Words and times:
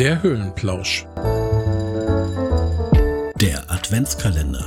Der 0.00 0.22
Höhlenplausch. 0.22 1.04
Der 3.38 3.70
Adventskalender. 3.70 4.66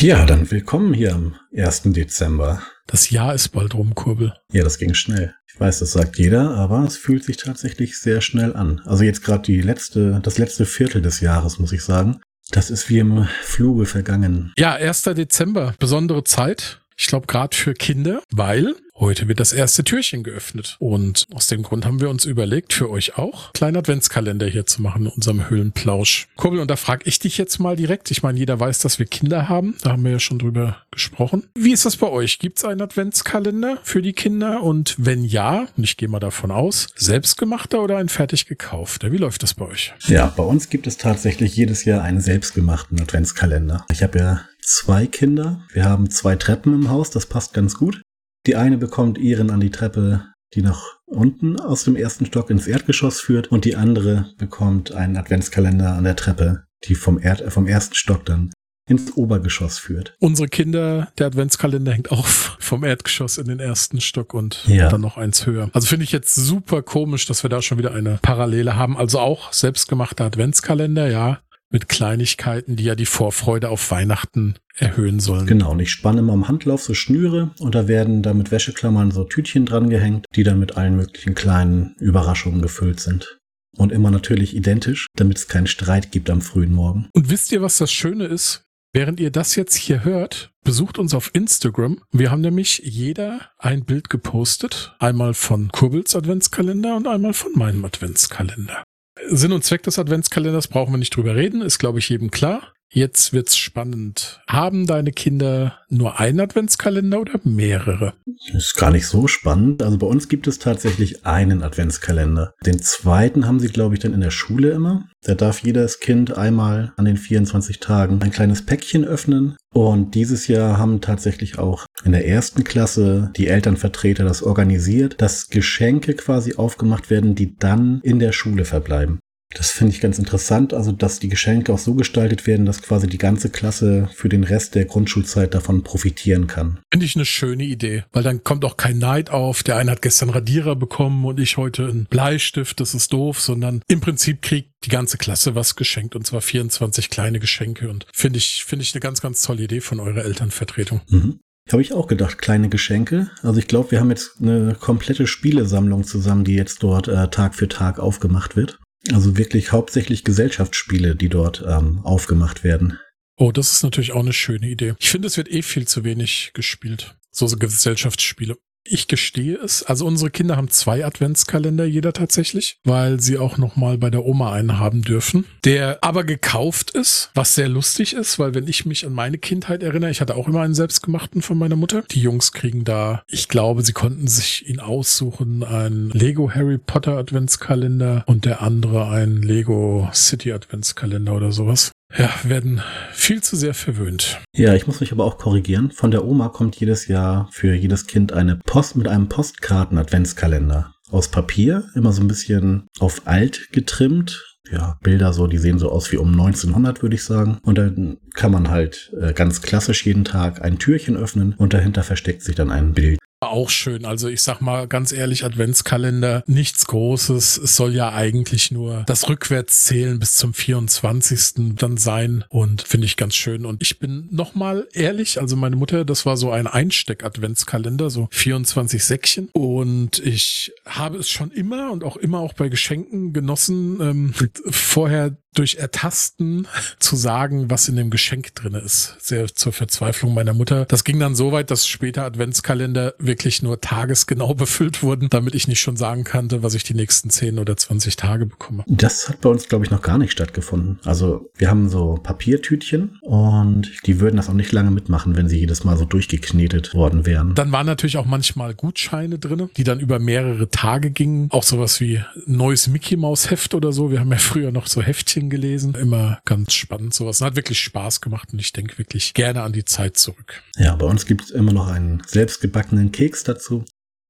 Ja, 0.00 0.26
dann 0.26 0.50
willkommen 0.50 0.92
hier 0.92 1.14
am 1.14 1.36
1. 1.56 1.82
Dezember. 1.92 2.60
Das 2.88 3.10
Jahr 3.10 3.32
ist 3.32 3.50
bald 3.50 3.76
rum, 3.76 3.94
Kurbel. 3.94 4.34
Ja, 4.50 4.64
das 4.64 4.78
ging 4.78 4.92
schnell. 4.94 5.36
Ich 5.46 5.60
weiß, 5.60 5.78
das 5.78 5.92
sagt 5.92 6.18
jeder, 6.18 6.56
aber 6.56 6.82
es 6.82 6.96
fühlt 6.96 7.22
sich 7.22 7.36
tatsächlich 7.36 7.96
sehr 7.96 8.20
schnell 8.20 8.56
an. 8.56 8.80
Also 8.86 9.04
jetzt 9.04 9.22
gerade 9.22 9.44
die 9.44 9.60
letzte, 9.60 10.18
das 10.20 10.36
letzte 10.36 10.66
Viertel 10.66 11.00
des 11.00 11.20
Jahres, 11.20 11.60
muss 11.60 11.70
ich 11.70 11.84
sagen. 11.84 12.20
Das 12.50 12.70
ist 12.70 12.90
wie 12.90 12.98
im 12.98 13.28
Fluge 13.42 13.86
vergangen. 13.86 14.52
Ja, 14.58 14.72
1. 14.72 15.02
Dezember, 15.02 15.74
besondere 15.78 16.24
Zeit. 16.24 16.80
Ich 16.96 17.06
glaube 17.06 17.26
gerade 17.26 17.56
für 17.56 17.74
Kinder, 17.74 18.22
weil 18.30 18.74
Heute 18.96 19.26
wird 19.26 19.40
das 19.40 19.52
erste 19.52 19.82
Türchen 19.82 20.22
geöffnet. 20.22 20.76
Und 20.78 21.26
aus 21.34 21.48
dem 21.48 21.64
Grund 21.64 21.84
haben 21.84 22.00
wir 22.00 22.08
uns 22.08 22.24
überlegt, 22.24 22.72
für 22.72 22.88
euch 22.88 23.18
auch, 23.18 23.52
kleinen 23.52 23.76
Adventskalender 23.76 24.46
hier 24.46 24.66
zu 24.66 24.82
machen 24.82 25.06
in 25.06 25.08
unserem 25.08 25.50
Höhlenplausch. 25.50 26.28
Kurbel, 26.36 26.60
und 26.60 26.70
da 26.70 26.76
frage 26.76 27.02
ich 27.06 27.18
dich 27.18 27.36
jetzt 27.36 27.58
mal 27.58 27.74
direkt. 27.74 28.12
Ich 28.12 28.22
meine, 28.22 28.38
jeder 28.38 28.60
weiß, 28.60 28.78
dass 28.78 29.00
wir 29.00 29.06
Kinder 29.06 29.48
haben. 29.48 29.74
Da 29.82 29.90
haben 29.90 30.04
wir 30.04 30.12
ja 30.12 30.20
schon 30.20 30.38
drüber 30.38 30.76
gesprochen. 30.92 31.42
Wie 31.56 31.72
ist 31.72 31.84
das 31.84 31.96
bei 31.96 32.06
euch? 32.06 32.38
Gibt 32.38 32.58
es 32.58 32.64
einen 32.64 32.82
Adventskalender 32.82 33.78
für 33.82 34.00
die 34.00 34.12
Kinder? 34.12 34.62
Und 34.62 34.94
wenn 34.96 35.24
ja, 35.24 35.66
und 35.76 35.82
ich 35.82 35.96
gehe 35.96 36.08
mal 36.08 36.20
davon 36.20 36.52
aus, 36.52 36.86
selbstgemachter 36.94 37.82
oder 37.82 37.96
ein 37.96 38.08
fertig 38.08 38.46
gekaufter? 38.46 39.10
Wie 39.10 39.18
läuft 39.18 39.42
das 39.42 39.54
bei 39.54 39.66
euch? 39.66 39.92
Ja, 40.06 40.32
bei 40.36 40.44
uns 40.44 40.70
gibt 40.70 40.86
es 40.86 40.98
tatsächlich 40.98 41.56
jedes 41.56 41.84
Jahr 41.84 42.02
einen 42.02 42.20
selbstgemachten 42.20 43.00
Adventskalender. 43.00 43.84
Ich 43.90 44.04
habe 44.04 44.18
ja 44.20 44.40
zwei 44.64 45.06
Kinder. 45.06 45.62
Wir 45.72 45.84
haben 45.84 46.10
zwei 46.10 46.36
Treppen 46.36 46.74
im 46.74 46.90
Haus, 46.90 47.10
das 47.10 47.26
passt 47.26 47.54
ganz 47.54 47.76
gut. 47.76 48.02
Die 48.46 48.56
eine 48.56 48.78
bekommt 48.78 49.18
ihren 49.18 49.50
an 49.50 49.60
die 49.60 49.70
Treppe, 49.70 50.26
die 50.54 50.62
nach 50.62 50.98
unten 51.06 51.58
aus 51.60 51.84
dem 51.84 51.96
ersten 51.96 52.26
Stock 52.26 52.50
ins 52.50 52.66
Erdgeschoss 52.66 53.20
führt 53.20 53.48
und 53.48 53.64
die 53.64 53.76
andere 53.76 54.32
bekommt 54.38 54.92
einen 54.92 55.16
Adventskalender 55.16 55.94
an 55.94 56.04
der 56.04 56.16
Treppe, 56.16 56.64
die 56.84 56.94
vom, 56.94 57.18
Erd 57.18 57.40
äh, 57.40 57.50
vom 57.50 57.66
ersten 57.66 57.94
Stock 57.94 58.24
dann 58.26 58.52
ins 58.86 59.16
Obergeschoss 59.16 59.78
führt. 59.78 60.14
Unsere 60.20 60.48
Kinder, 60.48 61.10
der 61.18 61.28
Adventskalender 61.28 61.92
hängt 61.92 62.10
auch 62.10 62.26
vom 62.58 62.84
Erdgeschoss 62.84 63.38
in 63.38 63.46
den 63.46 63.60
ersten 63.60 64.00
Stock 64.00 64.34
und 64.34 64.64
ja. 64.66 64.90
dann 64.90 65.00
noch 65.00 65.16
eins 65.16 65.46
höher. 65.46 65.70
Also 65.72 65.86
finde 65.86 66.04
ich 66.04 66.12
jetzt 66.12 66.34
super 66.34 66.82
komisch, 66.82 67.24
dass 67.26 67.42
wir 67.42 67.48
da 67.48 67.62
schon 67.62 67.78
wieder 67.78 67.94
eine 67.94 68.18
Parallele 68.20 68.76
haben. 68.76 68.98
Also 68.98 69.20
auch 69.20 69.52
selbstgemachter 69.52 70.26
Adventskalender, 70.26 71.10
ja 71.10 71.40
mit 71.74 71.88
Kleinigkeiten, 71.88 72.76
die 72.76 72.84
ja 72.84 72.94
die 72.94 73.04
Vorfreude 73.04 73.68
auf 73.68 73.90
Weihnachten 73.90 74.54
erhöhen 74.76 75.18
sollen. 75.18 75.46
Genau, 75.46 75.72
und 75.72 75.80
ich 75.80 75.90
spanne 75.90 76.20
immer 76.20 76.32
am 76.32 76.46
Handlauf 76.46 76.84
so 76.84 76.94
Schnüre 76.94 77.50
und 77.58 77.74
da 77.74 77.88
werden 77.88 78.22
da 78.22 78.32
mit 78.32 78.52
Wäscheklammern 78.52 79.10
so 79.10 79.24
Tütchen 79.24 79.66
dran 79.66 79.90
gehängt, 79.90 80.26
die 80.36 80.44
dann 80.44 80.60
mit 80.60 80.76
allen 80.76 80.94
möglichen 80.94 81.34
kleinen 81.34 81.96
Überraschungen 81.98 82.62
gefüllt 82.62 83.00
sind. 83.00 83.40
Und 83.76 83.90
immer 83.90 84.12
natürlich 84.12 84.54
identisch, 84.54 85.08
damit 85.16 85.36
es 85.38 85.48
keinen 85.48 85.66
Streit 85.66 86.12
gibt 86.12 86.30
am 86.30 86.42
frühen 86.42 86.72
Morgen. 86.72 87.08
Und 87.12 87.28
wisst 87.28 87.50
ihr, 87.50 87.60
was 87.60 87.78
das 87.78 87.90
Schöne 87.90 88.26
ist? 88.26 88.62
Während 88.92 89.18
ihr 89.18 89.32
das 89.32 89.56
jetzt 89.56 89.74
hier 89.74 90.04
hört, 90.04 90.52
besucht 90.62 91.00
uns 91.00 91.12
auf 91.12 91.32
Instagram. 91.34 92.00
Wir 92.12 92.30
haben 92.30 92.42
nämlich 92.42 92.82
jeder 92.84 93.50
ein 93.58 93.84
Bild 93.84 94.10
gepostet. 94.10 94.94
Einmal 95.00 95.34
von 95.34 95.72
Kurbels 95.72 96.14
Adventskalender 96.14 96.94
und 96.94 97.08
einmal 97.08 97.34
von 97.34 97.50
meinem 97.56 97.84
Adventskalender. 97.84 98.84
Sinn 99.28 99.52
und 99.52 99.64
Zweck 99.64 99.82
des 99.82 99.98
Adventskalenders 99.98 100.68
brauchen 100.68 100.92
wir 100.92 100.98
nicht 100.98 101.16
drüber 101.16 101.36
reden, 101.36 101.62
ist 101.62 101.78
glaube 101.78 101.98
ich 101.98 102.08
jedem 102.08 102.30
klar. 102.30 102.73
Jetzt 102.96 103.32
wird's 103.32 103.56
spannend. 103.56 104.40
Haben 104.46 104.86
deine 104.86 105.10
Kinder 105.10 105.80
nur 105.88 106.20
einen 106.20 106.38
Adventskalender 106.38 107.20
oder 107.20 107.40
mehrere? 107.42 108.14
Das 108.24 108.54
ist 108.54 108.76
gar 108.76 108.92
nicht 108.92 109.08
so 109.08 109.26
spannend. 109.26 109.82
Also 109.82 109.98
bei 109.98 110.06
uns 110.06 110.28
gibt 110.28 110.46
es 110.46 110.60
tatsächlich 110.60 111.26
einen 111.26 111.64
Adventskalender. 111.64 112.54
Den 112.64 112.80
zweiten 112.80 113.48
haben 113.48 113.58
sie, 113.58 113.66
glaube 113.66 113.96
ich, 113.96 114.00
dann 114.00 114.14
in 114.14 114.20
der 114.20 114.30
Schule 114.30 114.70
immer. 114.70 115.08
Da 115.24 115.34
darf 115.34 115.64
jedes 115.64 115.98
Kind 115.98 116.38
einmal 116.38 116.92
an 116.96 117.04
den 117.04 117.16
24 117.16 117.80
Tagen 117.80 118.22
ein 118.22 118.30
kleines 118.30 118.64
Päckchen 118.64 119.04
öffnen. 119.04 119.56
Und 119.72 120.14
dieses 120.14 120.46
Jahr 120.46 120.78
haben 120.78 121.00
tatsächlich 121.00 121.58
auch 121.58 121.86
in 122.04 122.12
der 122.12 122.28
ersten 122.28 122.62
Klasse 122.62 123.32
die 123.36 123.48
Elternvertreter 123.48 124.22
das 124.22 124.44
organisiert, 124.44 125.20
dass 125.20 125.48
Geschenke 125.48 126.14
quasi 126.14 126.54
aufgemacht 126.54 127.10
werden, 127.10 127.34
die 127.34 127.56
dann 127.56 128.00
in 128.04 128.20
der 128.20 128.30
Schule 128.30 128.64
verbleiben. 128.64 129.18
Das 129.54 129.70
finde 129.70 129.92
ich 129.92 130.00
ganz 130.00 130.18
interessant, 130.18 130.74
also 130.74 130.92
dass 130.92 131.20
die 131.20 131.28
Geschenke 131.28 131.72
auch 131.72 131.78
so 131.78 131.94
gestaltet 131.94 132.46
werden, 132.46 132.66
dass 132.66 132.82
quasi 132.82 133.06
die 133.06 133.18
ganze 133.18 133.50
Klasse 133.50 134.08
für 134.12 134.28
den 134.28 134.44
Rest 134.44 134.74
der 134.74 134.84
Grundschulzeit 134.84 135.54
davon 135.54 135.84
profitieren 135.84 136.46
kann. 136.46 136.80
Finde 136.92 137.06
ich 137.06 137.14
eine 137.14 137.24
schöne 137.24 137.64
Idee, 137.64 138.04
weil 138.12 138.24
dann 138.24 138.42
kommt 138.42 138.64
auch 138.64 138.76
kein 138.76 138.98
Neid 138.98 139.30
auf, 139.30 139.62
der 139.62 139.76
eine 139.76 139.92
hat 139.92 140.02
gestern 140.02 140.30
Radierer 140.30 140.76
bekommen 140.76 141.24
und 141.24 141.38
ich 141.38 141.56
heute 141.56 141.86
einen 141.86 142.06
Bleistift, 142.06 142.80
das 142.80 142.94
ist 142.94 143.12
doof, 143.12 143.40
sondern 143.40 143.82
im 143.88 144.00
Prinzip 144.00 144.42
kriegt 144.42 144.70
die 144.84 144.90
ganze 144.90 145.18
Klasse 145.18 145.54
was 145.54 145.76
geschenkt 145.76 146.16
und 146.16 146.26
zwar 146.26 146.40
24 146.40 147.08
kleine 147.08 147.38
Geschenke 147.38 147.88
und 147.88 148.06
finde 148.12 148.38
ich, 148.38 148.64
finde 148.64 148.82
ich 148.82 148.92
eine 148.94 149.00
ganz, 149.00 149.20
ganz 149.20 149.42
tolle 149.42 149.62
Idee 149.62 149.80
von 149.80 150.00
eurer 150.00 150.24
Elternvertretung. 150.24 151.00
Mhm. 151.08 151.38
Habe 151.72 151.80
ich 151.80 151.94
auch 151.94 152.08
gedacht, 152.08 152.36
kleine 152.38 152.68
Geschenke. 152.68 153.30
Also 153.42 153.58
ich 153.58 153.68
glaube, 153.68 153.92
wir 153.92 154.00
haben 154.00 154.10
jetzt 154.10 154.42
eine 154.42 154.76
komplette 154.78 155.26
Spielesammlung 155.26 156.04
zusammen, 156.04 156.44
die 156.44 156.54
jetzt 156.54 156.82
dort 156.82 157.08
äh, 157.08 157.28
Tag 157.28 157.54
für 157.54 157.68
Tag 157.68 157.98
aufgemacht 157.98 158.54
wird. 158.54 158.78
Also 159.12 159.36
wirklich 159.36 159.72
hauptsächlich 159.72 160.24
Gesellschaftsspiele, 160.24 161.14
die 161.14 161.28
dort 161.28 161.64
ähm, 161.66 162.00
aufgemacht 162.04 162.64
werden. 162.64 162.98
Oh, 163.36 163.52
das 163.52 163.72
ist 163.72 163.82
natürlich 163.82 164.12
auch 164.12 164.20
eine 164.20 164.32
schöne 164.32 164.68
Idee. 164.68 164.94
Ich 164.98 165.10
finde, 165.10 165.26
es 165.26 165.36
wird 165.36 165.50
eh 165.50 165.62
viel 165.62 165.86
zu 165.86 166.04
wenig 166.04 166.52
gespielt. 166.54 167.16
So, 167.30 167.46
so 167.46 167.56
Gesellschaftsspiele. 167.56 168.56
Ich 168.86 169.08
gestehe 169.08 169.56
es. 169.56 169.82
Also 169.82 170.04
unsere 170.04 170.30
Kinder 170.30 170.56
haben 170.56 170.68
zwei 170.68 171.06
Adventskalender 171.06 171.86
jeder 171.86 172.12
tatsächlich, 172.12 172.78
weil 172.84 173.18
sie 173.18 173.38
auch 173.38 173.56
noch 173.56 173.76
mal 173.76 173.96
bei 173.96 174.10
der 174.10 174.26
Oma 174.26 174.52
einen 174.52 174.78
haben 174.78 175.00
dürfen, 175.00 175.46
der 175.64 175.98
aber 176.02 176.22
gekauft 176.24 176.90
ist, 176.90 177.30
was 177.34 177.54
sehr 177.54 177.70
lustig 177.70 178.12
ist, 178.12 178.38
weil 178.38 178.54
wenn 178.54 178.68
ich 178.68 178.84
mich 178.84 179.06
an 179.06 179.14
meine 179.14 179.38
Kindheit 179.38 179.82
erinnere, 179.82 180.10
ich 180.10 180.20
hatte 180.20 180.36
auch 180.36 180.48
immer 180.48 180.60
einen 180.60 180.74
selbstgemachten 180.74 181.40
von 181.40 181.56
meiner 181.56 181.76
Mutter. 181.76 182.02
Die 182.10 182.20
Jungs 182.20 182.52
kriegen 182.52 182.84
da, 182.84 183.22
ich 183.26 183.48
glaube, 183.48 183.82
sie 183.82 183.94
konnten 183.94 184.28
sich 184.28 184.68
ihn 184.68 184.80
aussuchen, 184.80 185.64
ein 185.64 186.10
Lego 186.10 186.50
Harry 186.50 186.76
Potter 186.76 187.16
Adventskalender 187.16 188.24
und 188.26 188.44
der 188.44 188.60
andere 188.60 189.08
ein 189.08 189.40
Lego 189.40 190.10
City 190.12 190.52
Adventskalender 190.52 191.34
oder 191.34 191.52
sowas. 191.52 191.93
Ja, 192.16 192.30
werden 192.44 192.80
viel 193.12 193.42
zu 193.42 193.56
sehr 193.56 193.74
verwöhnt. 193.74 194.40
Ja, 194.54 194.74
ich 194.74 194.86
muss 194.86 195.00
mich 195.00 195.10
aber 195.10 195.24
auch 195.24 195.36
korrigieren. 195.36 195.90
Von 195.90 196.12
der 196.12 196.24
Oma 196.24 196.48
kommt 196.48 196.76
jedes 196.76 197.08
Jahr 197.08 197.48
für 197.50 197.74
jedes 197.74 198.06
Kind 198.06 198.32
eine 198.32 198.56
Post 198.56 198.94
mit 198.96 199.08
einem 199.08 199.28
Postkarten-Adventskalender. 199.28 200.92
Aus 201.10 201.28
Papier, 201.28 201.84
immer 201.94 202.12
so 202.12 202.22
ein 202.22 202.28
bisschen 202.28 202.86
auf 203.00 203.22
alt 203.26 203.72
getrimmt. 203.72 204.56
Ja, 204.70 204.98
Bilder 205.02 205.32
so, 205.32 205.46
die 205.46 205.58
sehen 205.58 205.78
so 205.78 205.90
aus 205.90 206.10
wie 206.12 206.16
um 206.16 206.32
1900, 206.32 207.02
würde 207.02 207.16
ich 207.16 207.24
sagen. 207.24 207.58
Und 207.62 207.78
dann 207.78 208.18
kann 208.34 208.52
man 208.52 208.70
halt 208.70 209.12
äh, 209.20 209.32
ganz 209.32 209.60
klassisch 209.60 210.06
jeden 210.06 210.24
Tag 210.24 210.62
ein 210.62 210.78
Türchen 210.78 211.16
öffnen 211.16 211.54
und 211.58 211.74
dahinter 211.74 212.02
versteckt 212.02 212.42
sich 212.42 212.54
dann 212.54 212.70
ein 212.70 212.94
Bild 212.94 213.18
auch 213.50 213.70
schön. 213.70 214.04
Also 214.04 214.28
ich 214.28 214.42
sag 214.42 214.60
mal 214.60 214.86
ganz 214.86 215.12
ehrlich, 215.12 215.44
Adventskalender, 215.44 216.42
nichts 216.46 216.86
Großes. 216.86 217.58
Es 217.58 217.76
soll 217.76 217.94
ja 217.94 218.12
eigentlich 218.12 218.70
nur 218.70 219.04
das 219.06 219.28
Rückwärtszählen 219.28 220.18
bis 220.18 220.34
zum 220.34 220.54
24. 220.54 221.76
dann 221.76 221.96
sein 221.96 222.44
und 222.48 222.82
finde 222.82 223.06
ich 223.06 223.16
ganz 223.16 223.34
schön. 223.34 223.66
Und 223.66 223.82
ich 223.82 223.98
bin 223.98 224.28
nochmal 224.30 224.88
ehrlich, 224.92 225.40
also 225.40 225.56
meine 225.56 225.76
Mutter, 225.76 226.04
das 226.04 226.26
war 226.26 226.36
so 226.36 226.50
ein 226.50 226.66
Einsteck-Adventskalender, 226.66 228.10
so 228.10 228.28
24 228.30 229.04
Säckchen. 229.04 229.48
Und 229.52 230.18
ich 230.18 230.72
habe 230.86 231.18
es 231.18 231.30
schon 231.30 231.50
immer 231.50 231.90
und 231.92 232.04
auch 232.04 232.16
immer 232.16 232.40
auch 232.40 232.52
bei 232.52 232.68
Geschenken 232.68 233.32
genossen, 233.32 234.00
ähm, 234.00 234.34
vorher 234.70 235.36
durch 235.54 235.76
Ertasten 235.76 236.66
zu 236.98 237.16
sagen, 237.16 237.70
was 237.70 237.88
in 237.88 237.96
dem 237.96 238.10
Geschenk 238.10 238.54
drin 238.54 238.74
ist. 238.74 239.16
Sehr 239.20 239.46
zur 239.46 239.72
Verzweiflung 239.72 240.34
meiner 240.34 240.52
Mutter. 240.52 240.84
Das 240.86 241.04
ging 241.04 241.18
dann 241.18 241.34
so 241.34 241.52
weit, 241.52 241.70
dass 241.70 241.86
später 241.86 242.24
Adventskalender 242.24 243.14
wirklich 243.18 243.33
nur 243.62 243.80
tagesgenau 243.80 244.54
befüllt 244.54 245.02
wurden, 245.02 245.28
damit 245.30 245.54
ich 245.54 245.68
nicht 245.68 245.80
schon 245.80 245.96
sagen 245.96 246.24
kannte, 246.24 246.62
was 246.62 246.74
ich 246.74 246.84
die 246.84 246.94
nächsten 246.94 247.30
10 247.30 247.58
oder 247.58 247.76
20 247.76 248.16
Tage 248.16 248.46
bekomme. 248.46 248.84
Das 248.86 249.28
hat 249.28 249.40
bei 249.40 249.48
uns, 249.48 249.68
glaube 249.68 249.84
ich, 249.84 249.90
noch 249.90 250.02
gar 250.02 250.18
nicht 250.18 250.32
stattgefunden. 250.32 250.98
Also 251.04 251.50
wir 251.56 251.70
haben 251.70 251.88
so 251.88 252.18
Papiertütchen 252.22 253.18
und 253.22 253.90
die 254.06 254.20
würden 254.20 254.36
das 254.36 254.48
auch 254.48 254.54
nicht 254.54 254.72
lange 254.72 254.90
mitmachen, 254.90 255.36
wenn 255.36 255.48
sie 255.48 255.58
jedes 255.58 255.84
Mal 255.84 255.96
so 255.96 256.04
durchgeknetet 256.04 256.94
worden 256.94 257.26
wären. 257.26 257.54
Dann 257.54 257.72
waren 257.72 257.86
natürlich 257.86 258.16
auch 258.16 258.26
manchmal 258.26 258.74
Gutscheine 258.74 259.38
drin, 259.38 259.70
die 259.76 259.84
dann 259.84 260.00
über 260.00 260.18
mehrere 260.18 260.70
Tage 260.70 261.10
gingen. 261.10 261.48
Auch 261.50 261.62
sowas 261.62 262.00
wie 262.00 262.20
neues 262.46 262.88
Mickey 262.88 263.16
Maus 263.16 263.50
Heft 263.50 263.74
oder 263.74 263.92
so. 263.92 264.10
Wir 264.10 264.20
haben 264.20 264.30
ja 264.30 264.38
früher 264.38 264.72
noch 264.72 264.86
so 264.86 265.02
Heftchen 265.02 265.50
gelesen. 265.50 265.94
Immer 265.94 266.40
ganz 266.44 266.72
spannend 266.72 267.14
sowas. 267.14 267.40
Hat 267.40 267.56
wirklich 267.56 267.80
Spaß 267.80 268.20
gemacht 268.20 268.50
und 268.52 268.58
ich 268.60 268.72
denke 268.72 268.98
wirklich 268.98 269.34
gerne 269.34 269.62
an 269.62 269.72
die 269.72 269.84
Zeit 269.84 270.16
zurück. 270.16 270.62
Ja, 270.76 270.94
bei 270.96 271.06
uns 271.06 271.26
gibt 271.26 271.42
es 271.44 271.50
immer 271.50 271.72
noch 271.72 271.88
einen 271.88 272.22
selbstgebackenen 272.26 273.12
Keks 273.14 273.44
dazu. 273.44 273.84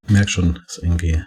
Merk 0.06 0.28
schon, 0.28 0.60
ist 0.68 0.78
irgendwie 0.82 1.22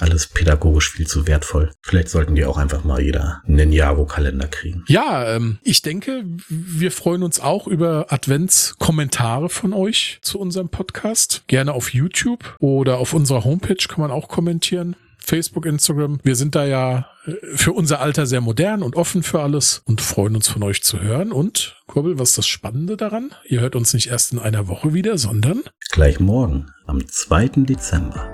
alles 0.00 0.26
pädagogisch 0.26 0.90
viel 0.90 1.06
zu 1.06 1.26
wertvoll. 1.26 1.70
Vielleicht 1.82 2.08
sollten 2.08 2.34
die 2.34 2.46
auch 2.46 2.56
einfach 2.56 2.82
mal 2.82 3.02
jeder 3.02 3.42
einen 3.46 3.56
Ninjago-Kalender 3.56 4.48
kriegen. 4.48 4.84
Ja, 4.88 5.36
ähm, 5.36 5.58
ich 5.62 5.82
denke, 5.82 6.24
wir 6.48 6.90
freuen 6.90 7.22
uns 7.22 7.40
auch 7.40 7.66
über 7.66 8.06
Adventskommentare 8.08 9.50
von 9.50 9.74
euch 9.74 10.18
zu 10.22 10.40
unserem 10.40 10.70
Podcast. 10.70 11.44
Gerne 11.46 11.74
auf 11.74 11.92
YouTube 11.92 12.56
oder 12.58 12.98
auf 12.98 13.12
unserer 13.12 13.44
Homepage 13.44 13.86
kann 13.86 14.00
man 14.00 14.10
auch 14.10 14.28
kommentieren. 14.28 14.96
Facebook, 15.24 15.66
Instagram. 15.66 16.20
Wir 16.22 16.36
sind 16.36 16.54
da 16.54 16.64
ja 16.64 17.06
äh, 17.26 17.32
für 17.54 17.72
unser 17.72 18.00
Alter 18.00 18.26
sehr 18.26 18.40
modern 18.40 18.82
und 18.82 18.96
offen 18.96 19.22
für 19.22 19.40
alles 19.40 19.82
und 19.84 20.00
freuen 20.00 20.36
uns 20.36 20.48
von 20.48 20.62
euch 20.62 20.82
zu 20.82 21.00
hören. 21.00 21.32
Und 21.32 21.76
Kurbel, 21.86 22.18
was 22.18 22.30
ist 22.30 22.38
das 22.38 22.46
Spannende 22.46 22.96
daran? 22.96 23.30
Ihr 23.46 23.60
hört 23.60 23.76
uns 23.76 23.94
nicht 23.94 24.08
erst 24.08 24.32
in 24.32 24.38
einer 24.38 24.68
Woche 24.68 24.94
wieder, 24.94 25.18
sondern 25.18 25.62
gleich 25.90 26.20
morgen, 26.20 26.66
am 26.86 27.06
2. 27.06 27.48
Dezember. 27.64 28.28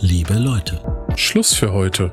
Liebe 0.00 0.34
Leute. 0.34 0.80
Schluss 1.16 1.54
für 1.54 1.72
heute. 1.72 2.12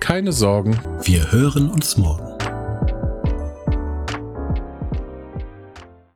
Keine 0.00 0.32
Sorgen. 0.32 0.78
Wir 1.02 1.32
hören 1.32 1.70
uns 1.70 1.96
morgen. 1.96 2.27